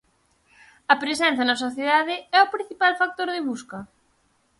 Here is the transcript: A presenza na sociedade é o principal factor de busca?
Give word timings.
A 0.93 0.95
presenza 1.03 1.43
na 1.49 1.61
sociedade 1.65 2.15
é 2.37 2.39
o 2.41 2.51
principal 2.55 2.93
factor 3.01 3.27
de 3.35 3.41
busca? 3.49 3.79